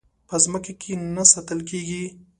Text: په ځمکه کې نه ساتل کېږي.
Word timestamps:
په 0.27 0.35
ځمکه 0.43 0.73
کې 0.81 0.93
نه 1.15 1.23
ساتل 1.31 1.59
کېږي. 1.69 2.03